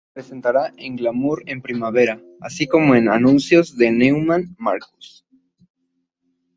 [0.01, 5.27] Se presentará en Glamour en primavera, así como en anuncios de Neiman-Marcus.